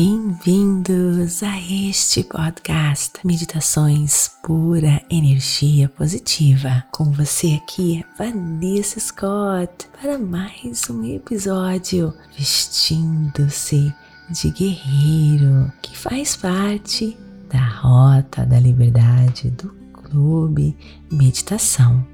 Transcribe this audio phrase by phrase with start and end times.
[0.00, 6.84] Bem-vindos a este podcast Meditações Pura Energia Positiva.
[6.92, 13.92] Com você aqui, Vanessa Scott, para mais um episódio Vestindo-se
[14.30, 17.18] de Guerreiro, que faz parte
[17.50, 20.76] da Rota da Liberdade do Clube
[21.10, 22.06] Meditação.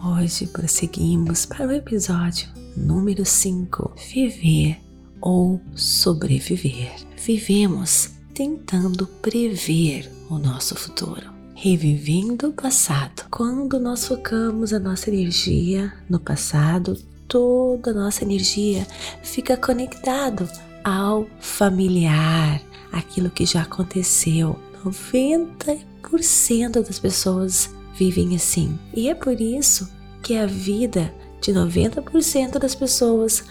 [0.00, 4.78] Hoje prosseguimos para o episódio número 5: Viver
[5.20, 7.05] ou sobreviver.
[7.16, 13.24] Vivemos tentando prever o nosso futuro, revivendo o passado.
[13.30, 18.86] Quando nós focamos a nossa energia no passado, toda a nossa energia
[19.22, 20.48] fica conectado
[20.84, 22.62] ao familiar,
[22.92, 24.58] aquilo que já aconteceu.
[24.84, 28.78] 90% das pessoas vivem assim.
[28.94, 29.90] E é por isso
[30.22, 33.44] que a vida de 90% das pessoas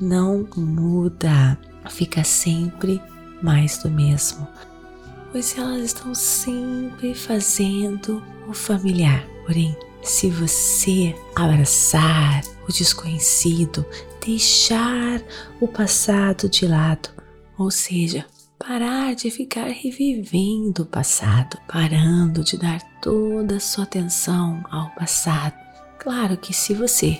[0.00, 1.58] não muda,
[1.88, 3.00] fica sempre
[3.42, 4.46] mais do mesmo,
[5.32, 9.26] pois elas estão sempre fazendo o familiar.
[9.44, 13.84] Porém, se você abraçar o desconhecido,
[14.24, 15.20] deixar
[15.60, 17.08] o passado de lado,
[17.58, 18.24] ou seja,
[18.58, 25.54] parar de ficar revivendo o passado, parando de dar toda a sua atenção ao passado.
[25.98, 27.18] Claro que se você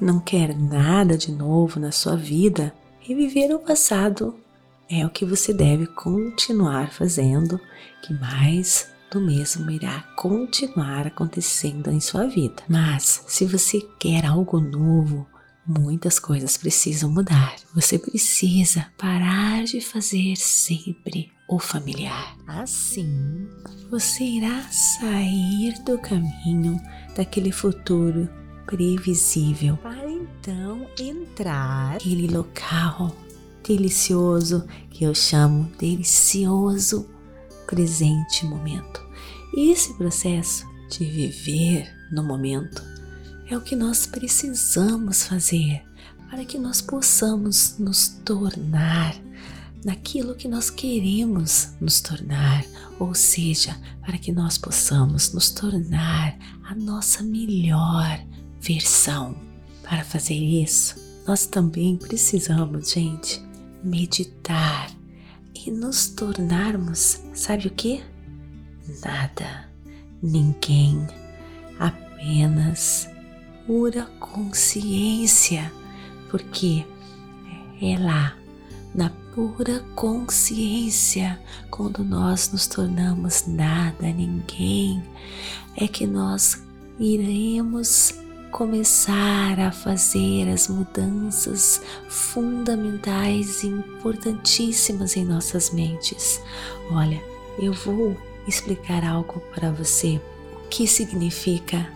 [0.00, 2.72] não quer nada de novo na sua vida,
[3.08, 4.38] reviver o passado
[4.86, 7.58] é o que você deve continuar fazendo,
[8.02, 12.62] que mais do mesmo irá continuar acontecendo em sua vida.
[12.68, 15.26] Mas se você quer algo novo,
[15.66, 17.56] muitas coisas precisam mudar.
[17.74, 22.36] Você precisa parar de fazer sempre o familiar.
[22.46, 23.48] Assim,
[23.90, 26.78] você irá sair do caminho
[27.16, 28.28] daquele futuro
[28.66, 29.78] previsível
[30.20, 33.14] então entrar naquele local
[33.66, 37.08] delicioso que eu chamo delicioso
[37.66, 39.06] presente momento.
[39.54, 42.82] E esse processo de viver no momento
[43.46, 45.82] é o que nós precisamos fazer
[46.30, 49.14] para que nós possamos nos tornar
[49.84, 52.64] naquilo que nós queremos nos tornar,
[52.98, 58.20] ou seja, para que nós possamos nos tornar a nossa melhor
[58.60, 59.47] versão.
[59.88, 63.42] Para fazer isso, nós também precisamos, gente,
[63.82, 64.90] meditar
[65.54, 68.02] e nos tornarmos, sabe o que?
[69.02, 69.66] Nada,
[70.22, 71.06] ninguém,
[71.78, 73.08] apenas
[73.66, 75.72] pura consciência,
[76.30, 76.84] porque
[77.80, 78.36] é lá,
[78.94, 85.02] na pura consciência, quando nós nos tornamos nada, ninguém,
[85.76, 86.62] é que nós
[86.98, 96.40] iremos começar a fazer as mudanças fundamentais e importantíssimas em nossas mentes.
[96.90, 97.22] Olha,
[97.58, 98.16] eu vou
[98.46, 100.20] explicar algo para você.
[100.54, 101.90] O que significa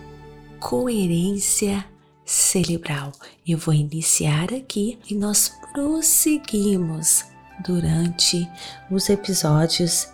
[0.61, 1.85] coerência
[2.25, 3.13] cerebral?
[3.47, 7.25] Eu vou iniciar aqui e nós prosseguimos
[7.65, 8.49] durante
[8.91, 10.09] os episódios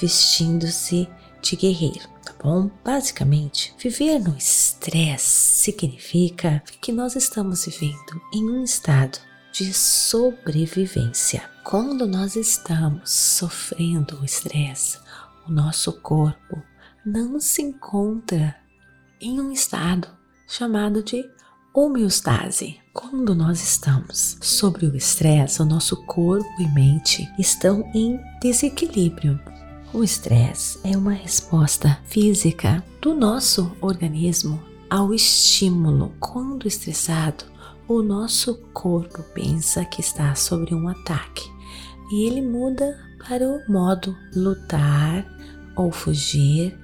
[0.00, 1.08] vestindo-se
[1.42, 2.13] de guerreiro
[2.44, 2.70] bom?
[2.84, 9.18] Basicamente, viver no estresse significa que nós estamos vivendo em um estado
[9.50, 11.48] de sobrevivência.
[11.64, 14.98] Quando nós estamos sofrendo o estresse,
[15.48, 16.62] o nosso corpo
[17.04, 18.54] não se encontra
[19.18, 20.08] em um estado
[20.46, 21.24] chamado de
[21.72, 22.78] homeostase.
[22.92, 29.40] Quando nós estamos sobre o estresse, o nosso corpo e mente estão em desequilíbrio.
[29.94, 34.60] O estresse é uma resposta física do nosso organismo
[34.90, 36.12] ao estímulo.
[36.18, 37.44] Quando estressado,
[37.86, 41.48] o nosso corpo pensa que está sobre um ataque
[42.10, 45.24] e ele muda para o modo lutar
[45.76, 46.76] ou fugir,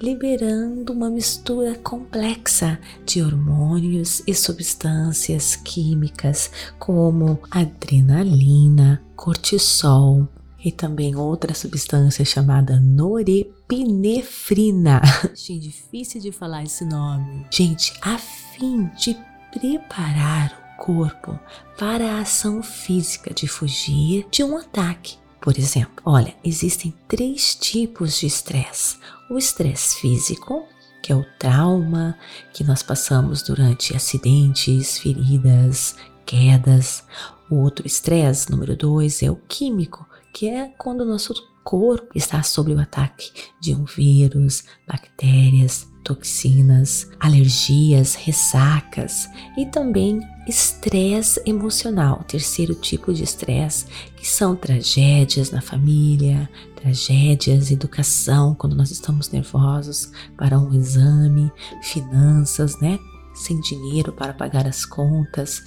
[0.00, 6.48] liberando uma mistura complexa de hormônios e substâncias químicas
[6.78, 10.28] como adrenalina, cortisol,
[10.64, 15.02] e também outra substância chamada norepinefrina.
[15.32, 17.44] Achei difícil de falar esse nome.
[17.50, 19.16] Gente, a fim de
[19.52, 21.36] preparar o corpo
[21.78, 25.16] para a ação física de fugir de um ataque.
[25.40, 28.98] Por exemplo, olha, existem três tipos de estresse:
[29.28, 30.64] o estresse físico,
[31.02, 32.16] que é o trauma
[32.52, 37.02] que nós passamos durante acidentes, feridas, quedas.
[37.50, 42.42] O outro estresse, número dois, é o químico, que é quando o nosso corpo está
[42.42, 43.30] sob o ataque
[43.60, 53.86] de um vírus, bactérias, toxinas, alergias, ressacas e também estresse emocional, terceiro tipo de estresse,
[54.16, 61.52] que são tragédias na família, tragédias, educação, quando nós estamos nervosos para um exame,
[61.82, 62.98] finanças, né?
[63.34, 65.64] Sem dinheiro para pagar as contas.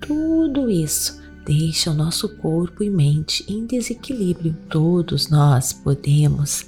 [0.00, 4.56] Tudo isso deixa o nosso corpo e mente em desequilíbrio.
[4.68, 6.66] Todos nós podemos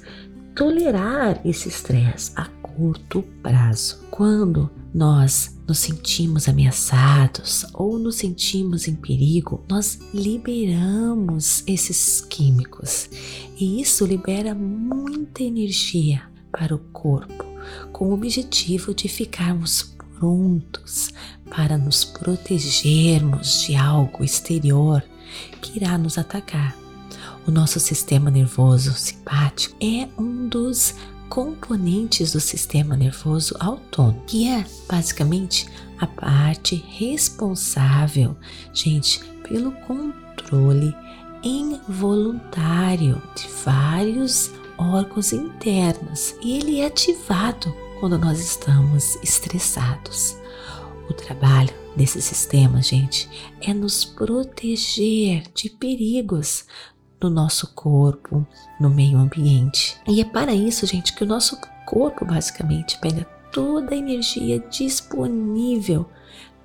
[0.55, 3.99] tolerar esse estresse a curto prazo.
[4.09, 13.09] Quando nós nos sentimos ameaçados ou nos sentimos em perigo, nós liberamos esses químicos
[13.59, 17.45] e isso libera muita energia para o corpo,
[17.91, 19.83] com o objetivo de ficarmos
[20.19, 21.09] prontos
[21.49, 25.01] para nos protegermos de algo exterior
[25.61, 26.75] que irá nos atacar.
[27.47, 30.93] O nosso sistema nervoso simpático é um dos
[31.29, 35.67] componentes do sistema nervoso autônomo, que é basicamente
[35.99, 38.35] a parte responsável,
[38.73, 40.93] gente, pelo controle
[41.41, 50.37] involuntário de vários órgãos internos e ele é ativado quando nós estamos estressados.
[51.09, 53.29] O trabalho desse sistema, gente,
[53.61, 56.65] é nos proteger de perigos
[57.21, 58.47] no nosso corpo,
[58.79, 59.97] no meio ambiente.
[60.07, 66.09] E é para isso, gente, que o nosso corpo basicamente pega toda a energia disponível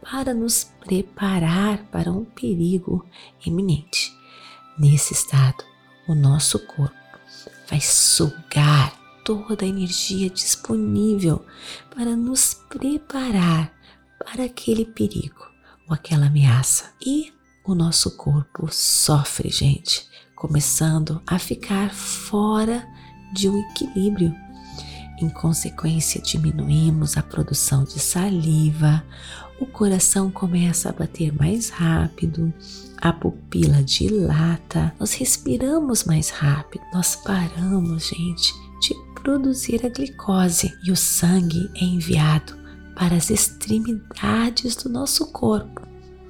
[0.02, 3.04] para nos preparar para um perigo
[3.44, 4.16] iminente.
[4.78, 5.64] Nesse estado,
[6.06, 6.94] o nosso corpo
[7.68, 11.44] vai sugar toda a energia disponível
[11.94, 13.72] para nos preparar
[14.24, 15.44] para aquele perigo
[15.88, 16.92] ou aquela ameaça.
[17.04, 17.32] E
[17.64, 20.06] o nosso corpo sofre, gente,
[20.36, 22.86] começando a ficar fora
[23.32, 24.34] de um equilíbrio.
[25.18, 29.04] Em consequência, diminuímos a produção de saliva,
[29.60, 32.52] o coração começa a bater mais rápido,
[33.00, 38.52] a pupila dilata, nós respiramos mais rápido, nós paramos, gente,
[39.24, 42.54] produzir a glicose e o sangue é enviado
[42.94, 45.80] para as extremidades do nosso corpo.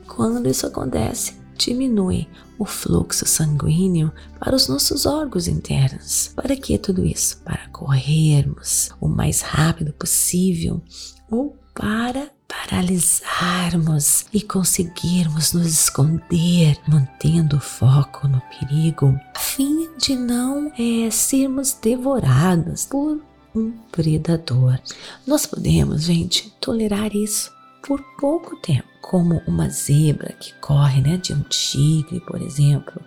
[0.06, 6.31] Quando isso acontece, diminui o fluxo sanguíneo para os nossos órgãos internos.
[6.37, 7.38] Para que tudo isso?
[7.38, 10.81] Para corrermos o mais rápido possível
[11.29, 20.14] ou para paralisarmos e conseguirmos nos esconder, mantendo o foco no perigo, a fim de
[20.14, 23.20] não é, sermos devorados por
[23.54, 24.78] um predador.
[25.26, 27.52] Nós podemos, gente, tolerar isso
[27.86, 33.02] por pouco tempo, como uma zebra que corre, né, de um tigre, por exemplo.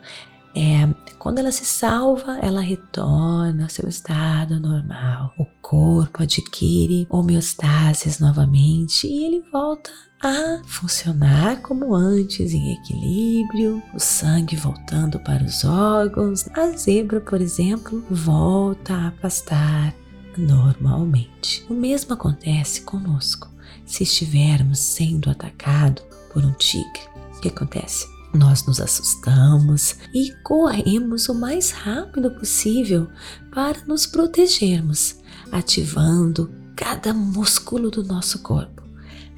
[0.56, 0.88] É,
[1.20, 5.34] quando ela se salva, ela retorna ao seu estado normal.
[5.38, 9.92] O corpo adquire homeostasis novamente e ele volta
[10.22, 16.48] a funcionar como antes, em equilíbrio, o sangue voltando para os órgãos.
[16.56, 19.94] A zebra, por exemplo, volta a pastar
[20.36, 21.66] normalmente.
[21.70, 23.50] O mesmo acontece conosco
[23.86, 26.02] se estivermos sendo atacado
[26.34, 27.02] por um tigre.
[27.36, 28.17] O que acontece?
[28.38, 33.08] Nós nos assustamos e corremos o mais rápido possível
[33.52, 35.16] para nos protegermos,
[35.52, 38.84] ativando cada músculo do nosso corpo.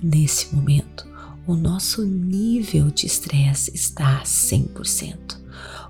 [0.04, 1.08] Nesse momento,
[1.48, 5.40] o nosso nível de estresse está a 100%.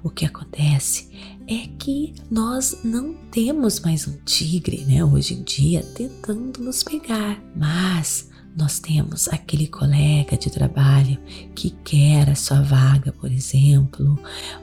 [0.03, 1.09] O que acontece
[1.47, 7.41] é que nós não temos mais um tigre, né, hoje em dia, tentando nos pegar,
[7.55, 8.28] mas
[8.59, 11.17] nós temos aquele colega de trabalho
[11.55, 14.19] que quer a sua vaga, por exemplo,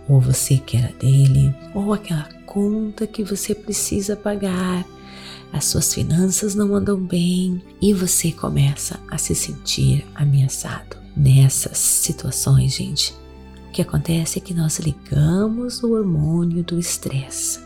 [0.07, 4.85] ou você quer a dele, ou aquela conta que você precisa pagar.
[5.50, 10.99] As suas finanças não andam bem e você começa a se sentir ameaçado.
[11.17, 13.15] Nessas situações, gente,
[13.69, 17.61] o que acontece é que nós ligamos o hormônio do estresse.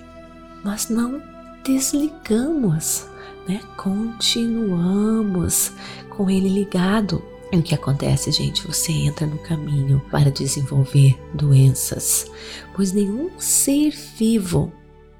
[0.63, 1.21] Nós não
[1.65, 3.07] desligamos,
[3.50, 3.61] né?
[3.76, 5.73] Continuamos
[6.11, 7.23] com ele ligado.
[7.52, 8.64] E o que acontece, gente?
[8.64, 12.30] Você entra no caminho para desenvolver doenças,
[12.76, 14.73] pois nenhum ser vivo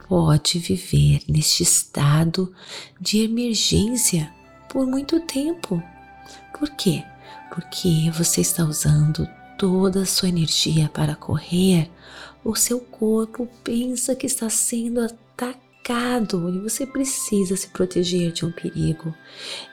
[0.08, 2.52] pode viver neste estado
[3.00, 4.32] de emergência
[4.68, 5.82] por muito tempo.
[6.56, 7.02] Por quê?
[7.52, 9.26] Porque você está usando
[9.58, 11.90] toda a sua energia para correr,
[12.44, 18.44] o seu corpo pensa que está sendo atacado delicado e você precisa se proteger de
[18.44, 19.14] um perigo.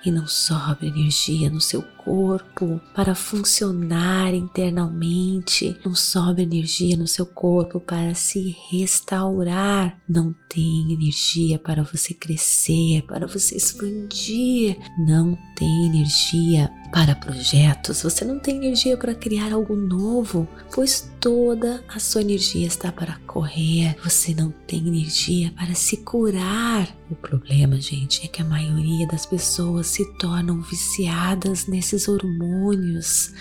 [0.06, 7.26] E não sobra energia no seu corpo para funcionar internamente, não sobra energia no seu
[7.26, 15.88] corpo para se restaurar, não tem energia para você crescer, para você expandir, não tem
[15.88, 22.22] energia para projetos, você não tem energia para criar algo novo, pois toda a sua
[22.22, 26.88] energia está para correr, você não tem energia para se curar.
[27.10, 33.34] O problema, gente, é que a maioria das pessoas se tornam viciadas nesses hormônios,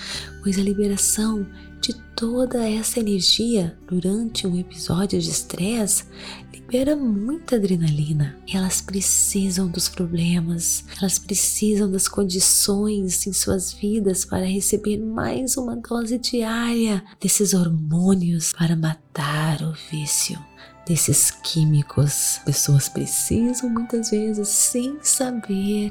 [0.43, 1.47] pois a liberação
[1.81, 6.05] de toda essa energia durante um episódio de estresse
[6.53, 8.37] libera muita adrenalina.
[8.53, 15.77] Elas precisam dos problemas, elas precisam das condições em suas vidas para receber mais uma
[15.77, 20.39] dose diária desses hormônios para matar o vício
[20.87, 22.40] desses químicos.
[22.45, 25.90] Pessoas precisam muitas vezes, sem saber,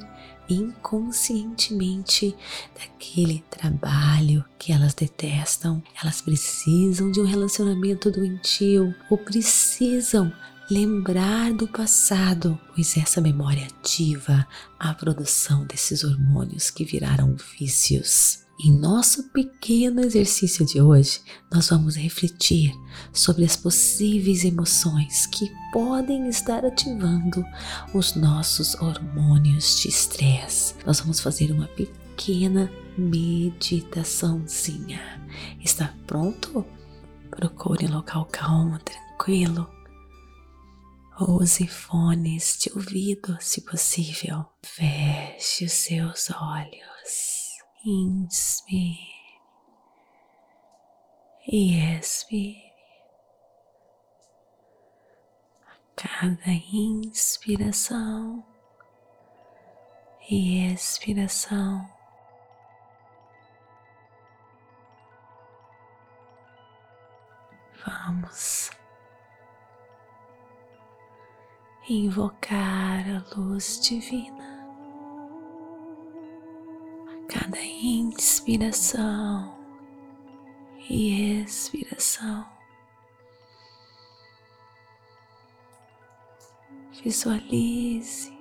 [0.49, 2.35] inconscientemente
[2.73, 5.83] daquele trabalho que elas detestam.
[6.01, 10.31] Elas precisam de um relacionamento doentio ou precisam
[10.69, 14.47] lembrar do passado, pois essa memória ativa
[14.79, 18.44] a produção desses hormônios que viraram vícios.
[18.57, 21.19] Em nosso pequeno exercício de hoje,
[21.51, 22.73] nós vamos refletir
[23.11, 27.43] sobre as possíveis emoções que podem estar ativando
[27.93, 30.73] os nossos hormônios de estresse.
[30.85, 35.01] Nós vamos fazer uma pequena meditaçãozinha.
[35.61, 36.65] Está pronto?
[37.29, 39.69] Procure um local calmo, tranquilo.
[41.19, 44.45] Use fones de ouvido, se possível.
[44.63, 47.34] Feche os seus olhos.
[47.87, 48.97] Inspire
[51.47, 52.73] e expire.
[55.67, 58.43] A cada inspiração
[60.27, 61.87] e expiração,
[67.85, 68.71] vamos
[71.87, 74.54] invocar a luz divina
[77.27, 79.55] cada inspiração
[80.89, 82.45] e expiração.
[87.03, 88.33] Visualize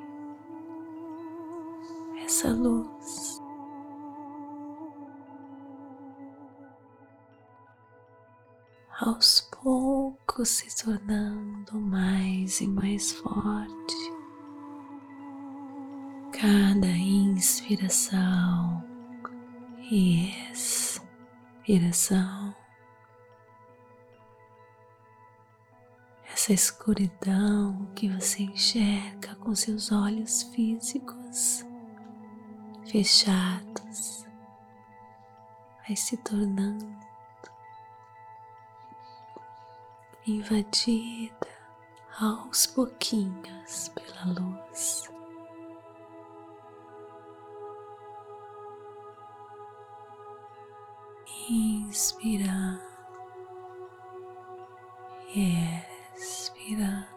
[2.24, 3.42] essa luz.
[9.00, 13.93] Aos poucos se tornando mais e mais forte
[16.40, 18.82] cada inspiração
[19.90, 22.54] e expiração.
[26.32, 31.64] Essa escuridão que você enxerga com seus olhos físicos
[32.90, 34.26] fechados
[35.86, 36.92] vai se tornando
[40.26, 41.48] invadida
[42.18, 45.13] aos pouquinhos pela luz.
[51.54, 52.80] Inspirar
[55.34, 55.56] e
[56.16, 57.08] expirar.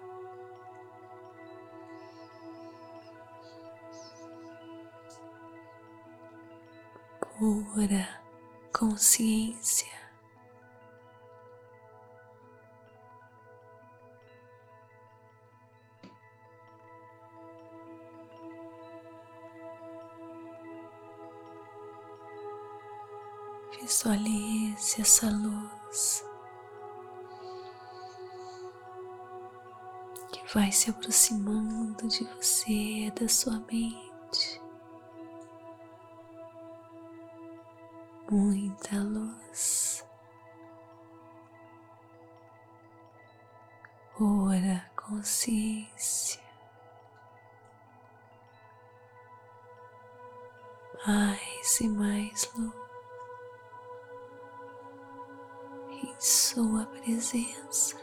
[7.39, 8.08] Pura
[8.74, 9.97] consciência.
[23.98, 26.24] Visualize essa luz
[30.32, 34.62] que vai se aproximando de você, da sua mente.
[38.30, 40.06] Muita luz.
[44.22, 46.44] Ora consciência.
[51.08, 52.87] Mais e mais luz.
[56.19, 57.95] Sua presença.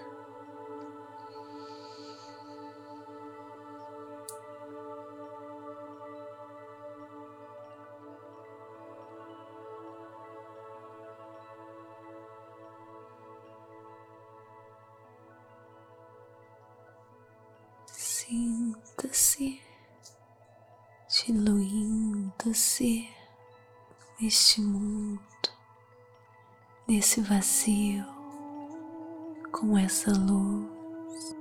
[17.86, 19.60] Sinta-se
[21.08, 23.08] diluindo-se
[24.20, 25.33] neste mundo
[26.86, 28.04] nesse vazio,
[29.50, 31.34] com essa luz.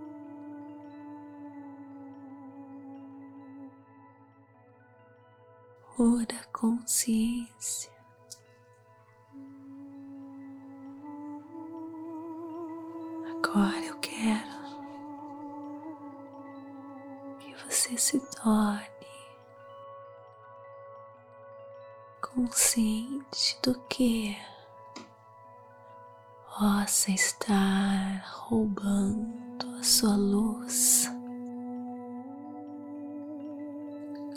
[5.96, 7.92] Pura consciência.
[13.30, 14.64] Agora eu quero
[17.40, 18.90] que você se torne
[22.22, 24.53] consciente do que é
[26.60, 31.12] possa estar roubando a sua luz.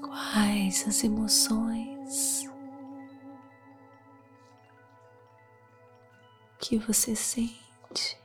[0.00, 2.50] Quais as emoções
[6.58, 8.18] que você sente?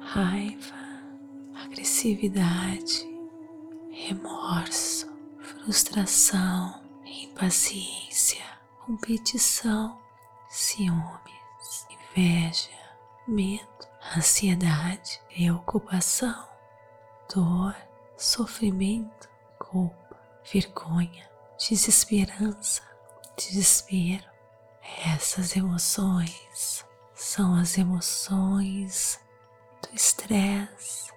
[0.00, 0.74] Raiva,
[1.54, 3.06] agressividade,
[3.92, 5.06] remorso,
[5.38, 8.55] frustração, impaciência
[8.86, 9.98] competição,
[10.48, 12.70] ciúmes, inveja,
[13.26, 16.48] medo, ansiedade, preocupação,
[17.34, 17.74] dor,
[18.16, 19.28] sofrimento,
[19.58, 20.16] culpa,
[20.52, 21.28] vergonha,
[21.58, 22.82] desesperança,
[23.36, 24.24] desespero.
[25.04, 29.18] Essas emoções são as emoções
[29.82, 31.10] do estresse.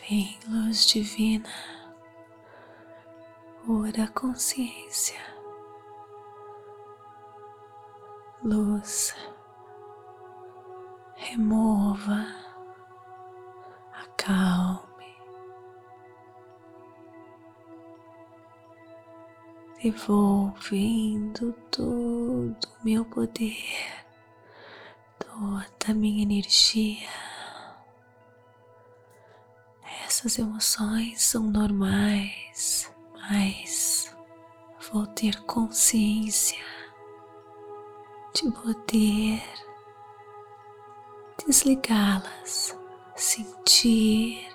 [0.00, 1.81] Vem, luz divina
[3.64, 5.20] pura consciência,
[8.42, 9.14] luz,
[11.14, 12.26] remova,
[13.92, 15.16] acalme,
[19.80, 24.04] devolvendo todo o meu poder,
[25.20, 27.08] toda a minha energia.
[30.04, 32.92] Essas emoções são normais
[33.30, 34.14] mas
[34.90, 36.64] vou ter consciência
[38.34, 39.42] de poder
[41.46, 42.76] desligá-las,
[43.16, 44.48] sentir,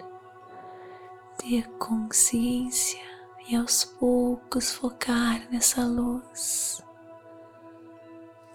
[1.37, 3.01] ter consciência
[3.47, 6.81] e aos poucos focar nessa luz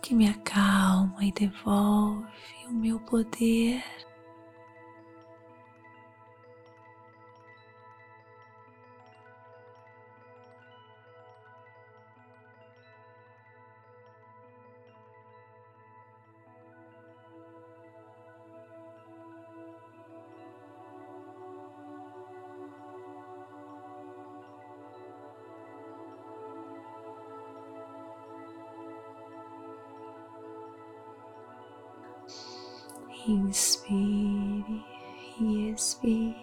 [0.03, 2.27] que me acalma e devolve
[2.69, 3.83] o meu poder
[33.27, 34.85] Inspire
[35.41, 36.37] e expire.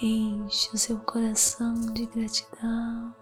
[0.00, 3.12] Enche o seu coração de gratidão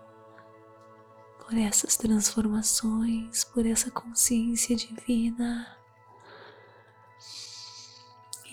[1.39, 5.75] por essas transformações, por essa consciência divina.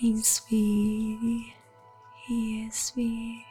[0.02, 1.54] Inspire
[2.30, 3.44] e expire.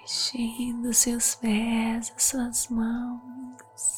[0.00, 3.97] Mexendo seus pés, as suas mãos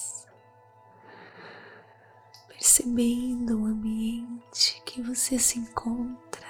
[2.61, 6.47] percebendo o ambiente que você se encontra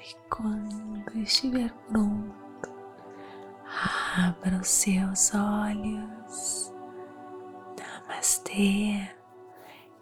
[0.00, 2.68] e quando estiver pronto,
[4.16, 6.72] abra os seus olhos.
[7.78, 9.14] Namastê,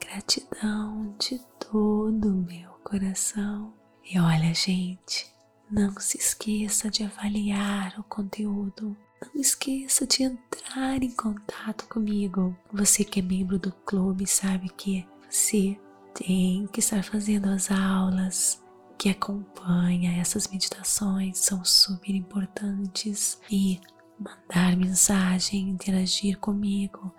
[0.01, 1.39] gratidão de
[1.71, 3.75] todo o meu coração.
[4.03, 5.31] E olha, gente,
[5.71, 8.97] não se esqueça de avaliar o conteúdo.
[9.23, 12.57] Não esqueça de entrar em contato comigo.
[12.73, 15.79] Você que é membro do clube sabe que você
[16.13, 18.61] tem que estar fazendo as aulas
[18.99, 23.81] que acompanha essas meditações são super importantes e
[24.19, 27.15] mandar mensagem, interagir comigo,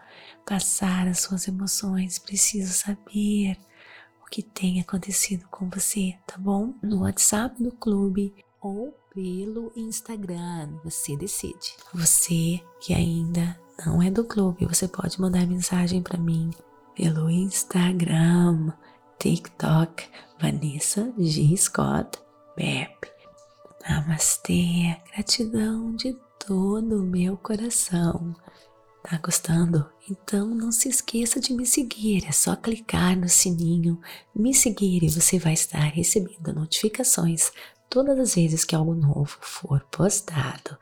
[0.45, 3.57] passar as suas emoções, preciso saber
[4.21, 6.75] o que tem acontecido com você, tá bom?
[6.83, 11.75] No WhatsApp do clube ou pelo Instagram, você decide.
[11.93, 16.51] Você que ainda não é do clube, você pode mandar mensagem para mim
[16.95, 18.71] pelo Instagram,
[19.19, 20.03] TikTok,
[20.39, 21.55] Vanessa G.
[21.57, 22.19] Scott
[22.55, 23.09] Bep.
[23.87, 28.35] Namastê, gratidão de todo o meu coração.
[29.03, 29.89] Tá gostando?
[30.09, 33.99] Então não se esqueça de me seguir, é só clicar no sininho,
[34.35, 37.51] me seguir e você vai estar recebendo notificações
[37.89, 40.77] todas as vezes que algo novo for postado.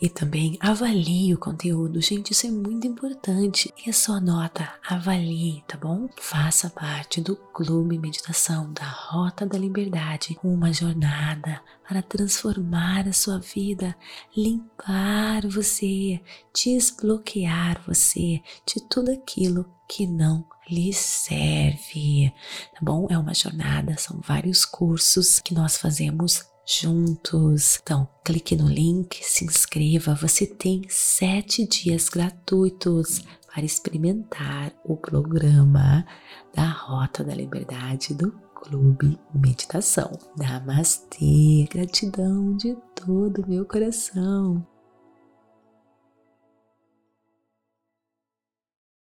[0.00, 3.74] E também avalie o conteúdo, gente, isso é muito importante.
[3.84, 6.08] E a sua nota, avalie, tá bom?
[6.16, 13.40] Faça parte do Clube Meditação da Rota da Liberdade, uma jornada para transformar a sua
[13.40, 13.96] vida,
[14.36, 16.20] limpar você,
[16.54, 22.32] desbloquear você de tudo aquilo que não lhe serve,
[22.72, 23.08] tá bom?
[23.10, 27.78] É uma jornada, são vários cursos que nós fazemos juntos.
[27.82, 30.14] Então, clique no link, se inscreva.
[30.14, 36.06] Você tem sete dias gratuitos para experimentar o programa
[36.54, 40.12] da Rota da Liberdade do Clube Meditação.
[40.36, 44.66] Namastê, gratidão de todo o meu coração.